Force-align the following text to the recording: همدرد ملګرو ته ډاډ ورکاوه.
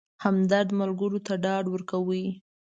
همدرد 0.23 0.67
ملګرو 0.79 1.19
ته 1.27 1.33
ډاډ 1.43 1.65
ورکاوه. 1.69 2.23